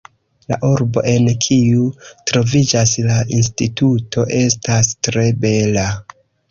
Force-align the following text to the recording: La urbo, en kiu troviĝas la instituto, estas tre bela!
La 0.51 0.57
urbo, 0.69 1.03
en 1.11 1.27
kiu 1.47 1.83
troviĝas 2.31 2.97
la 3.11 3.21
instituto, 3.41 4.29
estas 4.43 4.95
tre 5.09 5.33
bela! 5.47 5.91